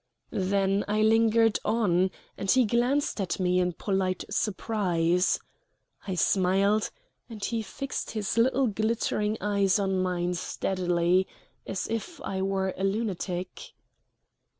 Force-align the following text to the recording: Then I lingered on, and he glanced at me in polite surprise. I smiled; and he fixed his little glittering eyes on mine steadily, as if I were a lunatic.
Then 0.31 0.83
I 0.87 1.03
lingered 1.03 1.59
on, 1.63 2.09
and 2.35 2.49
he 2.49 2.65
glanced 2.65 3.21
at 3.21 3.39
me 3.39 3.59
in 3.59 3.73
polite 3.73 4.23
surprise. 4.31 5.39
I 6.07 6.15
smiled; 6.15 6.89
and 7.29 7.45
he 7.45 7.61
fixed 7.61 8.09
his 8.09 8.35
little 8.35 8.65
glittering 8.65 9.37
eyes 9.41 9.77
on 9.77 10.01
mine 10.01 10.33
steadily, 10.33 11.27
as 11.67 11.87
if 11.87 12.19
I 12.21 12.41
were 12.41 12.73
a 12.77 12.83
lunatic. 12.83 13.73